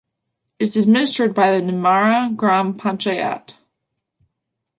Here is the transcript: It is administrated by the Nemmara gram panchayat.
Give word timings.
It 0.57 0.69
is 0.75 0.87
administrated 0.87 1.35
by 1.35 1.51
the 1.55 1.63
Nemmara 1.63 2.35
gram 2.35 2.73
panchayat. 2.73 3.53